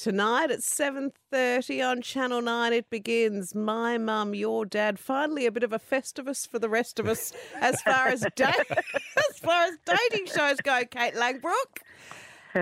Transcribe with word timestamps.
Tonight 0.00 0.50
at 0.50 0.60
7.30 0.60 1.86
on 1.86 2.00
Channel 2.00 2.40
9 2.40 2.72
it 2.72 2.88
begins 2.88 3.54
My 3.54 3.98
Mum, 3.98 4.34
Your 4.34 4.64
Dad. 4.64 4.98
Finally 4.98 5.44
a 5.44 5.52
bit 5.52 5.62
of 5.62 5.74
a 5.74 5.78
festivus 5.78 6.48
for 6.48 6.58
the 6.58 6.70
rest 6.70 6.98
of 6.98 7.06
us 7.06 7.34
as 7.60 7.82
far 7.82 8.08
as 8.08 8.26
da- 8.34 8.46
as 8.50 9.38
far 9.40 9.64
as 9.64 9.76
dating 9.84 10.24
shows 10.24 10.56
go, 10.62 10.80
Kate 10.90 11.12
Langbroek. 11.12 11.82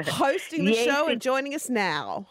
Hosting 0.09 0.65
the 0.65 0.73
Yes, 0.73 0.85
show 0.85 1.07
and 1.09 1.23
joining 1.23 1.55
us 1.55 1.71
now. 1.71 2.27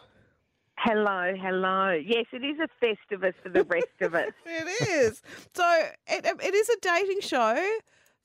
Hello, 0.77 1.33
hello. 1.41 1.91
Yes, 1.91 2.25
it 2.33 2.43
is 2.43 2.57
a 2.59 2.67
festivus 2.85 3.33
for 3.41 3.47
the 3.47 3.63
rest 3.63 3.87
of 4.01 4.13
us. 4.13 4.33
It 4.45 4.67
is. 4.89 5.21
So 5.55 5.85
it, 6.07 6.25
um, 6.25 6.41
it 6.41 6.53
is 6.53 6.67
a 6.67 6.75
dating 6.81 7.21
show 7.21 7.55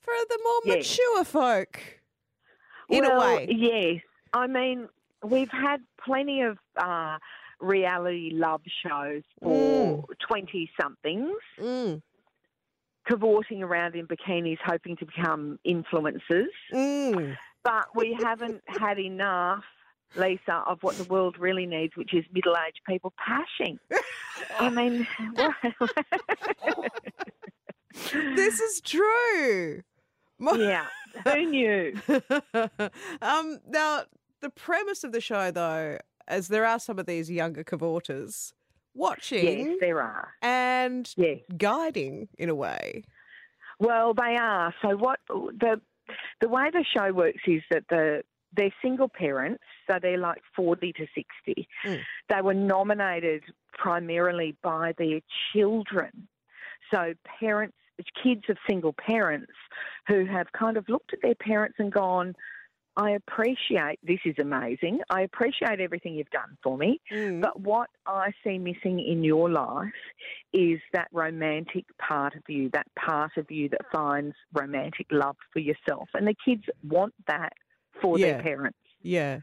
for 0.01 0.13
the 0.27 0.39
more 0.43 0.75
Yes. 0.75 0.99
mature 0.99 1.23
folk. 1.23 1.79
In 2.89 3.03
well, 3.03 3.21
a 3.21 3.35
way. 3.37 3.47
Yes. 3.49 4.01
I 4.33 4.47
mean, 4.47 4.89
we've 5.23 5.51
had 5.51 5.77
plenty 6.03 6.41
of 6.41 6.57
uh, 6.77 7.17
reality 7.59 8.31
love 8.33 8.61
shows 8.85 9.23
for 9.41 10.05
20 10.27 10.69
somethings 10.79 11.37
Mm, 11.59 12.01
cavorting 13.07 13.63
around 13.63 13.95
in 13.95 14.07
bikinis 14.07 14.57
hoping 14.65 14.95
to 14.97 15.05
become 15.05 15.59
influencers. 15.67 16.47
mm. 16.73 17.37
But 17.63 17.85
we 17.95 18.17
haven't 18.21 18.61
had 18.67 18.99
enough, 18.99 19.63
Lisa, 20.15 20.63
of 20.67 20.79
what 20.83 20.97
the 20.97 21.05
world 21.05 21.37
really 21.39 21.65
needs, 21.65 21.95
which 21.95 22.13
is 22.13 22.25
middle 22.33 22.55
aged 22.67 22.81
people 22.87 23.13
pashing. 23.17 23.79
I 24.59 24.69
mean, 24.69 25.07
This 28.35 28.59
is 28.59 28.81
true. 28.81 29.81
My- 30.39 30.53
yeah. 30.57 30.85
Who 31.25 31.45
knew? 31.49 31.93
um, 33.21 33.59
now, 33.67 34.03
the 34.43 34.49
premise 34.51 35.03
of 35.03 35.11
the 35.11 35.21
show, 35.21 35.49
though, 35.49 35.97
as 36.27 36.47
there 36.49 36.65
are 36.65 36.79
some 36.79 36.99
of 36.99 37.05
these 37.07 37.31
younger 37.31 37.63
cavorters 37.63 38.53
watching 38.93 39.67
Yes, 39.71 39.77
there 39.81 40.01
are. 40.01 40.33
and 40.43 41.11
Yes. 41.17 41.39
guiding 41.57 42.27
in 42.37 42.49
a 42.49 42.55
way. 42.55 43.03
Well, 43.79 44.13
they 44.13 44.35
are. 44.37 44.73
So 44.83 44.95
what 44.95 45.19
the 45.27 45.81
the 46.41 46.49
way 46.49 46.69
the 46.71 46.83
show 46.95 47.11
works 47.11 47.41
is 47.47 47.63
that 47.71 47.85
the 47.89 48.23
they're 48.55 48.73
single 48.83 49.09
parents, 49.09 49.63
so 49.89 49.97
they're 49.99 50.17
like 50.17 50.43
forty 50.55 50.93
to 50.93 51.07
sixty. 51.15 51.67
Mm. 51.85 52.01
They 52.29 52.41
were 52.41 52.53
nominated 52.53 53.43
primarily 53.73 54.55
by 54.61 54.93
their 54.97 55.21
children. 55.51 56.27
So 56.93 57.13
parents, 57.39 57.75
kids 58.21 58.43
of 58.49 58.57
single 58.69 58.93
parents 58.93 59.51
who 60.07 60.25
have 60.25 60.51
kind 60.51 60.77
of 60.77 60.87
looked 60.87 61.13
at 61.13 61.19
their 61.23 61.33
parents 61.35 61.77
and 61.79 61.91
gone, 61.91 62.35
I 62.95 63.11
appreciate 63.11 63.99
this 64.03 64.19
is 64.25 64.35
amazing. 64.39 64.99
I 65.09 65.21
appreciate 65.21 65.79
everything 65.79 66.13
you've 66.15 66.29
done 66.29 66.57
for 66.61 66.77
me. 66.77 67.01
Mm. 67.11 67.41
But 67.41 67.59
what 67.59 67.89
I 68.05 68.31
see 68.43 68.57
missing 68.59 68.99
in 68.99 69.23
your 69.23 69.49
life 69.49 69.91
is 70.53 70.79
that 70.93 71.07
romantic 71.11 71.85
part 71.97 72.35
of 72.35 72.43
you, 72.47 72.69
that 72.73 72.87
part 72.95 73.31
of 73.37 73.49
you 73.49 73.69
that 73.69 73.81
finds 73.91 74.35
romantic 74.53 75.07
love 75.11 75.37
for 75.51 75.59
yourself. 75.59 76.07
And 76.13 76.27
the 76.27 76.35
kids 76.45 76.63
want 76.87 77.13
that 77.27 77.53
for 78.01 78.19
Yeah. 78.19 78.33
their 78.33 78.43
parents. 78.43 78.77
yeah. 79.01 79.39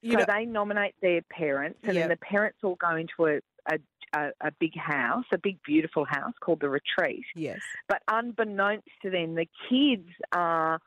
You 0.00 0.12
so 0.12 0.18
know, 0.18 0.24
they 0.28 0.44
nominate 0.44 0.94
their 1.02 1.22
parents, 1.22 1.80
and 1.82 1.94
Yep. 1.94 2.02
then 2.02 2.08
the 2.10 2.24
parents 2.24 2.58
all 2.62 2.76
go 2.76 2.94
into 2.94 3.26
a, 3.26 3.40
a, 3.68 3.78
a, 4.14 4.30
a 4.42 4.52
big 4.60 4.76
house, 4.76 5.24
a 5.32 5.38
big, 5.38 5.60
beautiful 5.64 6.04
house 6.04 6.34
called 6.40 6.60
the 6.60 6.68
Retreat. 6.68 7.24
yes. 7.34 7.58
But 7.88 8.02
unbeknownst 8.08 8.86
to 9.02 9.10
them, 9.10 9.34
the 9.34 9.48
kids 9.68 10.08
are 10.32 10.78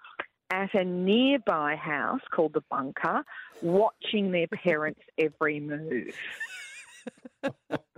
at 0.52 0.74
a 0.74 0.84
nearby 0.84 1.76
house 1.76 2.22
called 2.36 2.54
the 2.54 2.64
Bunker, 2.70 3.24
watching 3.62 4.32
their 4.32 4.48
parents' 4.48 5.00
every 5.18 5.60
move. 5.60 6.14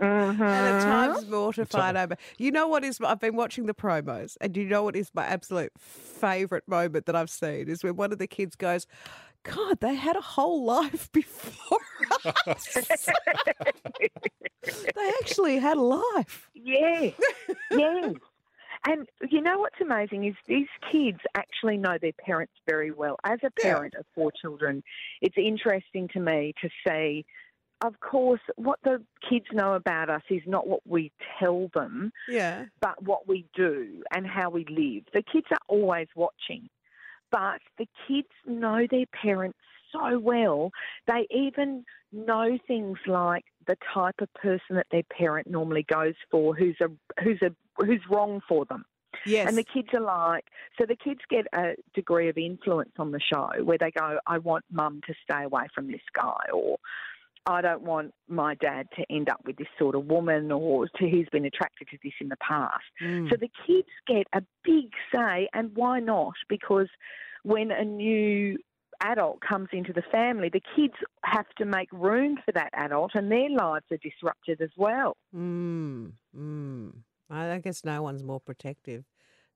at 0.00 0.76
Mhm. 0.76 0.84
times 0.84 1.26
mortified 1.26 1.96
over. 1.96 2.16
You 2.38 2.50
know 2.50 2.68
what 2.68 2.84
is? 2.84 3.00
I've 3.00 3.20
been 3.20 3.36
watching 3.36 3.66
the 3.66 3.74
promos, 3.74 4.36
and 4.40 4.56
you 4.56 4.64
know 4.64 4.82
what 4.82 4.96
is 4.96 5.10
my 5.14 5.24
absolute 5.24 5.72
favourite 5.78 6.66
moment 6.68 7.06
that 7.06 7.16
I've 7.16 7.30
seen 7.30 7.68
is 7.68 7.82
when 7.82 7.96
one 7.96 8.12
of 8.12 8.18
the 8.18 8.26
kids 8.26 8.56
goes, 8.56 8.86
"God, 9.42 9.80
they 9.80 9.94
had 9.94 10.16
a 10.16 10.20
whole 10.20 10.64
life 10.64 11.10
before 11.12 11.78
us. 12.46 12.78
they 14.94 15.08
actually 15.20 15.58
had 15.58 15.76
a 15.76 15.82
life." 15.82 16.50
Yes, 16.54 17.14
yes. 17.70 18.14
And 18.86 19.08
you 19.30 19.40
know 19.40 19.58
what's 19.58 19.80
amazing 19.80 20.26
is 20.26 20.34
these 20.46 20.68
kids 20.92 21.18
actually 21.34 21.78
know 21.78 21.96
their 22.00 22.12
parents 22.12 22.52
very 22.68 22.90
well. 22.90 23.16
As 23.24 23.38
a 23.42 23.50
Yeah. 23.62 23.62
parent 23.62 23.94
of 23.94 24.04
four 24.14 24.30
children, 24.32 24.82
it's 25.22 25.36
interesting 25.38 26.08
to 26.08 26.20
me 26.20 26.52
to 26.60 26.68
see, 26.86 27.24
of 27.82 27.98
course, 28.00 28.40
what 28.56 28.78
the 28.84 29.02
kids 29.28 29.46
know 29.52 29.74
about 29.74 30.10
us 30.10 30.22
is 30.28 30.42
not 30.46 30.66
what 30.66 30.80
we 30.86 31.12
tell 31.38 31.68
them, 31.72 32.12
Yeah. 32.28 32.66
but 32.80 33.02
what 33.02 33.26
we 33.26 33.46
do 33.54 34.02
and 34.14 34.26
how 34.26 34.50
we 34.50 34.66
live. 34.66 35.04
The 35.14 35.22
kids 35.22 35.46
are 35.50 35.58
always 35.68 36.08
watching, 36.14 36.68
but 37.30 37.60
the 37.78 37.86
kids 38.06 38.28
know 38.46 38.86
their 38.90 39.06
parents 39.06 39.58
so 39.92 40.18
well. 40.18 40.72
They 41.06 41.26
even 41.30 41.84
know 42.12 42.58
things 42.66 42.98
like 43.06 43.44
the 43.66 43.76
type 43.92 44.16
of 44.20 44.32
person 44.34 44.76
that 44.76 44.86
their 44.90 45.02
parent 45.04 45.48
normally 45.48 45.84
goes 45.84 46.14
for, 46.30 46.54
who's 46.54 46.76
a 46.80 46.88
who's 47.22 47.40
a 47.42 47.50
who's 47.84 48.02
wrong 48.10 48.40
for 48.48 48.64
them. 48.64 48.84
Yes. 49.26 49.48
And 49.48 49.56
the 49.56 49.64
kids 49.64 49.88
are 49.94 50.00
like, 50.00 50.44
so 50.78 50.86
the 50.86 50.96
kids 50.96 51.20
get 51.30 51.46
a 51.54 51.74
degree 51.94 52.28
of 52.28 52.36
influence 52.36 52.92
on 52.98 53.12
the 53.12 53.20
show 53.20 53.48
where 53.62 53.78
they 53.78 53.90
go, 53.90 54.18
I 54.26 54.38
want 54.38 54.64
mum 54.70 55.00
to 55.06 55.14
stay 55.22 55.44
away 55.44 55.66
from 55.74 55.86
this 55.86 56.02
guy, 56.14 56.50
or 56.52 56.78
I 57.46 57.60
don't 57.60 57.82
want 57.82 58.12
my 58.28 58.54
dad 58.56 58.88
to 58.96 59.04
end 59.10 59.28
up 59.28 59.40
with 59.46 59.56
this 59.56 59.68
sort 59.78 59.94
of 59.94 60.06
woman, 60.06 60.50
or 60.50 60.88
to, 60.88 61.08
he's 61.08 61.28
been 61.30 61.44
attracted 61.44 61.88
to 61.90 61.98
this 62.02 62.12
in 62.20 62.28
the 62.28 62.36
past. 62.36 62.84
Mm. 63.02 63.30
So 63.30 63.36
the 63.36 63.50
kids 63.66 63.88
get 64.06 64.26
a 64.32 64.42
big 64.64 64.90
say, 65.14 65.48
and 65.54 65.70
why 65.74 66.00
not? 66.00 66.34
Because 66.48 66.88
when 67.44 67.70
a 67.70 67.84
new 67.84 68.58
adult 69.04 69.40
comes 69.40 69.68
into 69.72 69.92
the 69.92 70.02
family, 70.10 70.48
the 70.48 70.62
kids 70.76 70.94
have 71.24 71.46
to 71.58 71.64
make 71.64 71.88
room 71.92 72.36
for 72.44 72.52
that 72.52 72.70
adult, 72.74 73.12
and 73.14 73.30
their 73.30 73.50
lives 73.50 73.84
are 73.90 73.98
disrupted 73.98 74.60
as 74.60 74.70
well. 74.76 75.16
Mm. 75.34 76.12
Mm. 76.36 76.92
I 77.30 77.58
guess 77.58 77.84
no 77.84 78.02
one's 78.02 78.22
more 78.22 78.40
protective 78.40 79.04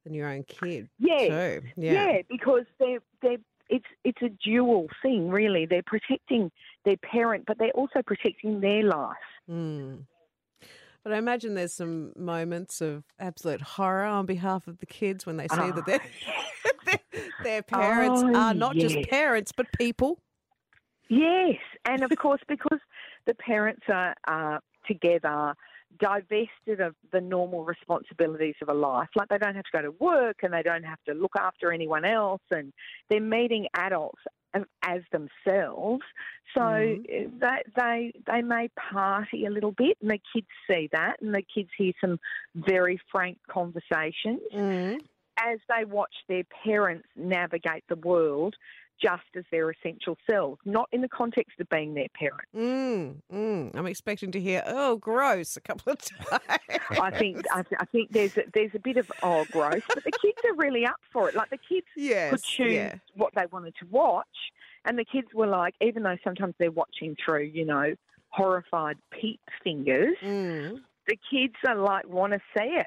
than 0.05 0.15
your 0.15 0.29
own 0.29 0.45
kid. 0.45 0.89
Yeah, 0.99 1.19
Too. 1.19 1.63
yeah, 1.77 1.93
Yeah. 1.93 2.23
because 2.29 2.65
they're 2.79 3.01
they're 3.23 3.37
it's 3.69 3.85
it's 4.05 4.23
a 4.23 4.31
dual 4.43 4.87
thing, 5.03 5.29
really. 5.29 5.67
They're 5.67 5.83
protecting 5.85 6.51
their 6.85 6.97
parent, 6.97 7.45
but 7.47 7.59
they're 7.59 7.71
also 7.73 8.01
protecting 8.05 8.61
their 8.61 8.83
life. 8.83 9.17
Mm. 9.51 10.05
But 11.05 11.13
I 11.13 11.19
imagine 11.19 11.55
there's 11.55 11.75
some 11.75 12.13
moments 12.17 12.81
of 12.81 13.05
absolute 13.21 13.61
horror 13.61 14.05
on 14.05 14.27
behalf 14.27 14.67
of 14.67 14.79
the 14.79 14.87
kids 14.87 15.25
when 15.27 15.37
they 15.37 15.45
see 15.49 15.57
Ah, 15.59 15.71
that 15.73 15.87
their, 15.87 16.01
their, 17.43 17.63
parents 17.63 18.23
Oh, 18.23 18.35
are 18.35 18.55
not 18.55 18.75
just 18.77 19.03
parents 19.03 19.53
but 19.53 19.67
people. 19.79 20.19
Yes, 21.09 21.57
and 21.87 22.03
of 22.03 22.11
course, 22.19 22.41
because 22.49 22.81
the 23.27 23.35
parents 23.35 23.83
are 23.89 24.15
uh, 24.27 24.59
together, 24.87 25.55
divested 25.99 26.81
of 26.81 26.95
the 27.13 27.21
normal 27.21 27.65
responsibilities 27.65 28.57
of 28.61 28.69
a 28.69 28.75
life, 28.75 29.09
like 29.17 29.29
they 29.29 29.39
don't 29.39 29.55
have 29.55 29.65
to 29.65 29.71
go 29.73 29.83
to 29.83 29.91
work 29.93 30.37
and 30.43 30.53
they 30.53 30.63
don't 30.63 30.85
have 30.85 31.03
to 31.07 31.15
look 31.15 31.33
after 31.39 31.73
anyone 31.73 32.05
else, 32.05 32.43
and 32.51 32.73
they're 33.09 33.21
meeting 33.21 33.67
adults 33.75 34.21
as, 34.83 35.03
themselves. 35.13 36.03
So 36.55 36.61
Mhm. 36.61 37.05
uh, 37.05 37.31
they, 37.41 37.63
they 37.77 38.13
they 38.27 38.43
may 38.43 38.69
party 38.69 39.47
a 39.47 39.51
little 39.51 39.73
bit, 39.73 39.97
and 40.01 40.11
the 40.11 40.21
kids 40.35 40.47
see 40.71 40.89
that, 40.93 41.23
and 41.23 41.35
the 41.35 41.43
kids 41.43 41.71
hear 41.77 41.93
some 42.01 42.19
very 42.55 43.01
frank 43.11 43.39
conversations 43.49 44.41
Mm. 44.55 44.99
As 45.45 45.59
they 45.69 45.85
watch 45.85 46.15
their 46.29 46.45
parents 46.65 47.07
navigate 47.17 47.85
the 47.89 47.97
world 47.97 48.55
just 49.01 49.23
as 49.37 49.45
their 49.53 49.71
essential 49.71 50.17
selves, 50.29 50.59
not 50.65 50.89
in 50.91 51.01
the 51.03 51.09
context 51.09 51.61
of 51.61 51.69
being 51.69 51.95
their 51.95 52.09
parent. 52.19 52.49
Mm. 52.57 53.15
Mm. 53.33 53.77
I'm 53.77 53.87
expecting 53.87 54.33
to 54.33 54.41
hear, 54.41 54.61
oh, 54.67 54.97
gross, 54.97 55.57
a 55.57 55.61
couple 55.61 55.93
of 55.93 55.99
times. 56.01 56.43
I 57.01 57.11
think 57.17 57.45
I, 57.55 57.63
th- 57.63 57.79
I 57.81 57.85
think 57.85 58.11
there's 58.11 58.37
a, 58.37 58.43
there's 58.53 58.73
a 58.75 58.81
bit 58.81 58.97
of 58.97 59.09
oh 59.23 59.47
gross, 59.53 59.83
but 59.95 60.03
the 60.03 60.11
kids 60.21 60.39
are 60.45 60.55
really 60.57 60.85
up 60.85 60.97
for 61.13 61.29
it. 61.29 61.37
Like 61.37 61.51
the 61.51 61.59
kids 61.59 61.87
yes. 61.97 62.31
could 62.33 62.43
choose 62.43 62.73
Yeah. 62.73 62.95
what 63.15 63.33
they 63.37 63.45
wanted 63.53 63.75
to 63.79 63.87
watch, 63.87 64.27
and 64.85 64.99
the 64.99 65.05
kids 65.05 65.29
were 65.33 65.47
like, 65.47 65.75
even 65.81 66.03
though 66.03 66.17
sometimes 66.25 66.55
they're 66.59 66.73
watching 66.73 67.15
through, 67.25 67.45
you 67.45 67.65
know, 67.67 67.95
horrified 68.31 68.97
peep 69.13 69.41
fingers, 69.63 70.17
Mm. 70.25 70.81
the 71.07 71.17
kids 71.31 71.55
are 71.69 71.77
like 71.77 72.09
want 72.09 72.33
to 72.33 72.41
see 72.59 72.65
it. 72.81 72.87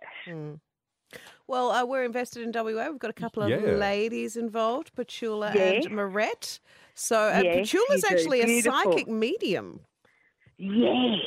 Mm. 1.13 1.19
Well, 1.47 1.71
uh, 1.71 1.85
we're 1.85 2.03
invested 2.03 2.43
in 2.43 2.51
WA. 2.51 2.89
We've 2.89 2.99
got 2.99 3.09
a 3.09 3.13
couple 3.13 3.43
of 3.43 3.49
Yeah. 3.49 3.57
ladies 3.57 4.37
involved, 4.37 4.95
Petula 4.95 5.53
Yes. 5.53 5.85
and 5.85 5.95
Marette. 5.95 6.59
So 6.93 7.17
uh, 7.29 7.41
Yes, 7.43 7.71
Petula's 7.71 8.03
actually 8.05 8.41
a 8.41 8.61
psychic 8.61 9.07
medium. 9.07 9.81
Yes, 10.57 11.19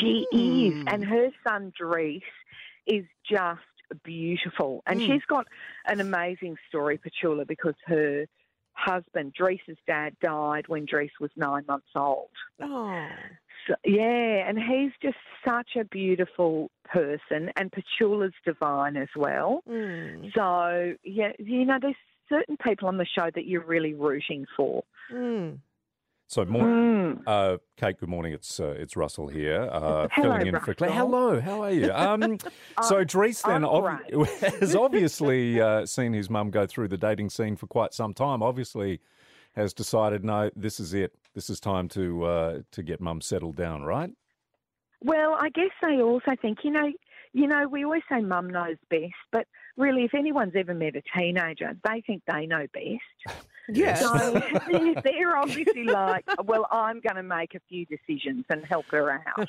she 0.00 0.26
is. 0.32 0.74
Mm. 0.74 0.92
And 0.92 1.04
her 1.04 1.28
son, 1.46 1.72
Dries, 1.76 2.20
is 2.86 3.04
just 3.28 3.60
beautiful. 4.04 4.82
And 4.86 5.00
Mm. 5.00 5.06
she's 5.06 5.24
got 5.26 5.46
an 5.86 6.00
amazing 6.00 6.56
story, 6.68 6.98
Petula, 6.98 7.46
because 7.46 7.74
her 7.86 8.26
husband, 8.72 9.34
Drees's 9.34 9.76
dad, 9.86 10.16
died 10.20 10.66
when 10.68 10.86
Drees 10.86 11.10
was 11.20 11.30
nine 11.36 11.64
months 11.68 11.90
old. 11.94 12.30
Oh. 12.60 13.08
So, 13.68 13.74
yeah, 13.84 14.48
and 14.48 14.58
he's 14.58 14.92
just 15.02 15.18
such 15.44 15.76
a 15.76 15.84
beautiful 15.84 16.70
person, 16.92 17.50
and 17.56 17.72
Petula's 17.72 18.34
divine 18.44 18.96
as 18.96 19.08
well. 19.16 19.62
Mm. 19.68 20.32
So, 20.34 20.94
yeah, 21.04 21.32
you 21.38 21.64
know, 21.64 21.78
there's 21.80 21.94
certain 22.28 22.56
people 22.56 22.88
on 22.88 22.98
the 22.98 23.06
show 23.06 23.30
that 23.34 23.46
you're 23.46 23.64
really 23.64 23.94
rooting 23.94 24.46
for. 24.56 24.84
Mm. 25.12 25.58
So, 26.28 26.44
more, 26.46 26.62
Mm. 26.64 27.22
uh, 27.26 27.58
Kate. 27.76 27.98
Good 27.98 28.08
morning. 28.08 28.32
It's 28.32 28.58
uh, 28.58 28.74
it's 28.78 28.96
Russell 28.96 29.28
here, 29.28 29.68
uh, 29.70 30.08
Hello, 30.12 30.30
filling 30.32 30.46
in 30.46 30.60
for 30.60 30.72
Claire. 30.74 30.90
Hello, 30.90 31.40
how 31.40 31.62
are 31.62 31.70
you? 31.70 31.92
Um, 31.92 32.38
so, 32.82 33.04
Dries 33.04 33.42
then 33.42 33.64
ob- 33.64 34.00
has 34.60 34.74
obviously 34.74 35.60
uh, 35.60 35.84
seen 35.84 36.14
his 36.14 36.30
mum 36.30 36.50
go 36.50 36.66
through 36.66 36.88
the 36.88 36.96
dating 36.96 37.28
scene 37.28 37.56
for 37.56 37.66
quite 37.66 37.92
some 37.92 38.14
time. 38.14 38.42
Obviously, 38.42 39.00
has 39.56 39.74
decided 39.74 40.24
no, 40.24 40.50
this 40.56 40.80
is 40.80 40.94
it. 40.94 41.12
This 41.34 41.50
is 41.50 41.60
time 41.60 41.88
to 41.90 42.24
uh, 42.24 42.58
to 42.70 42.82
get 42.82 42.98
mum 43.00 43.20
settled 43.20 43.56
down, 43.56 43.82
right? 43.82 44.10
Well, 45.04 45.36
I 45.38 45.48
guess 45.50 45.70
they 45.82 46.00
also 46.00 46.32
think, 46.40 46.58
you 46.64 46.70
know, 46.70 46.92
you 47.32 47.46
know, 47.46 47.66
we 47.66 47.84
always 47.84 48.02
say 48.10 48.20
mum 48.20 48.50
knows 48.50 48.76
best, 48.90 49.14
but 49.30 49.46
really, 49.76 50.04
if 50.04 50.14
anyone's 50.14 50.52
ever 50.54 50.74
met 50.74 50.96
a 50.96 51.02
teenager, 51.16 51.76
they 51.88 52.02
think 52.06 52.22
they 52.30 52.46
know 52.46 52.66
best. 52.72 53.44
Yes. 53.68 54.00
So 54.00 54.42
they're 55.04 55.36
obviously 55.36 55.84
like, 55.84 56.24
well, 56.44 56.66
I'm 56.72 57.00
going 57.00 57.14
to 57.14 57.22
make 57.22 57.54
a 57.54 57.60
few 57.68 57.86
decisions 57.86 58.44
and 58.50 58.64
help 58.64 58.86
her 58.90 59.22
out. 59.24 59.48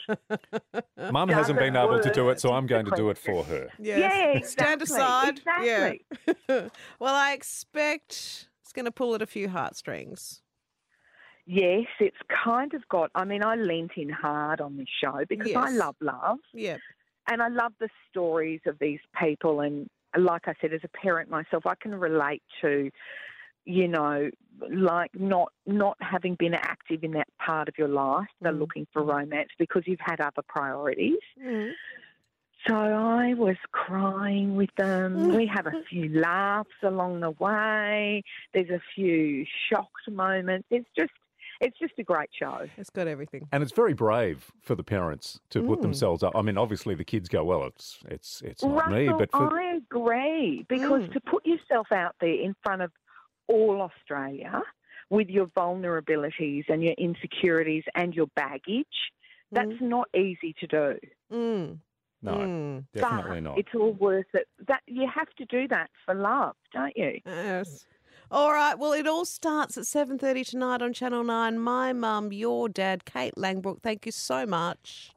Mum 1.12 1.30
hasn't 1.30 1.58
been 1.58 1.76
able 1.76 2.00
to 2.00 2.14
do 2.14 2.30
it, 2.30 2.40
so 2.40 2.54
I'm 2.54 2.68
going 2.68 2.86
to 2.86 2.92
do 2.96 3.10
it 3.10 3.18
for 3.18 3.44
her. 3.44 3.70
Yes. 3.80 4.36
Yeah, 4.36 4.48
Stand 4.48 4.84
aside. 4.84 5.40
exactly. 5.40 6.06
Yeah. 6.48 6.68
well, 7.00 7.16
I 7.16 7.34
expect 7.34 8.50
it's 8.62 8.72
going 8.72 8.86
to 8.86 8.92
pull 8.92 9.16
at 9.16 9.24
a 9.24 9.28
few 9.28 9.50
heartstrings. 9.50 10.43
Yes, 11.46 11.88
it's 12.00 12.18
kind 12.44 12.74
of 12.74 12.88
got. 12.88 13.12
I 13.16 13.26
mean, 13.26 13.44
I 13.44 13.56
leant 13.56 13.92
in 13.98 14.10
hard 14.10 14.62
on 14.62 14.78
this 14.78 14.88
show 15.04 15.24
because 15.28 15.54
I 15.56 15.70
love 15.72 15.96
love. 16.00 16.40
Yeah. 16.54 16.78
and 17.30 17.42
I 17.42 17.48
love 17.50 17.74
the 17.80 17.90
stories 18.10 18.62
of 18.66 18.80
these 18.80 19.00
people. 19.22 19.60
And 19.62 19.90
like 20.18 20.48
I 20.48 20.54
said, 20.62 20.74
as 20.74 20.82
a 20.84 20.90
parent 20.90 21.30
myself, 21.30 21.66
I 21.66 21.76
can 21.76 21.96
relate 21.96 22.44
to, 22.62 22.90
you 23.66 23.88
know, 23.88 24.30
like 24.70 25.12
not 25.16 25.52
not 25.66 25.98
having 26.00 26.36
been 26.36 26.54
active 26.54 27.04
in 27.04 27.12
that 27.14 27.28
part 27.46 27.68
of 27.68 27.78
your 27.78 27.88
life, 27.90 28.28
the 28.42 28.50
Mm. 28.50 28.60
looking 28.60 28.88
for 28.94 29.04
romance 29.04 29.50
because 29.58 29.84
you've 29.86 30.00
had 30.00 30.22
other 30.22 30.44
priorities. 30.48 31.20
Mm. 31.42 31.72
So 32.68 32.76
I 32.76 33.34
was 33.34 33.58
crying 33.74 34.56
with 34.56 34.70
them. 34.78 35.36
We 35.36 35.46
have 35.48 35.68
a 35.68 35.84
few 35.90 36.08
laughs 36.18 36.70
along 36.82 37.20
the 37.20 37.32
way. 37.32 38.24
There's 38.54 38.70
a 38.70 38.82
few 38.96 39.46
shocked 39.70 40.10
moments. 40.10 40.68
It's 40.72 40.88
just 40.98 41.12
it's 41.62 41.78
just 41.80 41.94
a 41.98 42.04
great 42.04 42.30
show. 42.38 42.68
It's 42.78 42.90
got 42.90 43.08
everything. 43.08 43.48
And 43.52 43.62
it's 43.64 43.72
very 43.72 43.94
brave 43.94 44.52
for 44.62 44.76
the 44.76 44.84
parents 44.84 45.40
to 45.52 45.62
put 45.64 45.80
Mm. 45.80 45.84
themselves 45.84 46.24
up. 46.24 46.36
I 46.36 46.42
mean, 46.42 46.58
obviously 46.58 46.96
the 46.96 47.06
kids 47.06 47.30
go, 47.30 47.44
well, 47.44 47.64
it's 47.66 48.00
it's 48.10 48.42
it's 48.42 48.64
not 48.64 48.90
me, 48.92 49.10
but 49.10 49.32
for, 49.32 49.54
I 49.60 49.76
agree 49.76 50.66
because 50.68 51.04
Mm. 51.04 51.14
to 51.14 51.20
put 51.22 51.46
yourself 51.46 51.92
out 51.92 52.16
there 52.20 52.34
in 52.34 52.56
front 52.64 52.82
of 52.82 52.92
all 53.48 53.82
Australia 53.82 54.62
with 55.10 55.30
your 55.30 55.48
vulnerabilities 55.48 56.64
and 56.70 56.82
your 56.84 56.94
insecurities 56.94 57.84
and 57.96 58.14
your 58.16 58.28
baggage, 58.36 59.12
that's 59.52 59.80
not 59.82 60.08
easy 60.16 60.54
to 60.60 60.68
do. 60.68 61.00
Mm. 61.32 61.80
no, 62.22 62.32
Mm. 62.32 62.86
definitely 62.94 63.42
but 63.42 63.44
not. 63.44 63.58
It's 63.60 63.76
all 63.76 63.92
worth 63.94 64.34
it. 64.34 64.48
That 64.68 64.82
you 64.88 65.08
have 65.14 65.30
to 65.36 65.46
do 65.46 65.68
that 65.68 65.90
for 66.06 66.16
love, 66.16 66.56
don't 66.72 66.96
you? 66.96 67.20
Yes. 67.26 67.86
All 68.34 68.52
right. 68.52 68.80
Well, 68.80 68.94
it 68.94 69.06
all 69.06 69.26
starts 69.26 69.78
at 69.78 69.86
seven 69.86 70.18
thirty 70.18 70.44
tonight 70.44 70.82
on 70.82 70.92
Channel 70.92 71.24
Nine. 71.24 71.60
My 71.60 71.94
mum, 71.94 72.34
your 72.34 72.68
dad, 72.68 73.06
Kate 73.06 73.36
Langbroek. 73.38 73.84
Thank 73.84 74.08
you 74.08 74.12
so 74.12 74.48
much. 74.48 75.12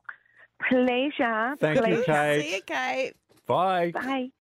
Pleasure. 0.69 1.57
Thank 1.59 1.87
you. 1.87 2.03
Kate. 2.05 2.43
See 2.43 2.55
you, 2.57 2.61
Kate. 2.61 3.15
Bye. 3.47 3.93
Bye. 3.93 4.33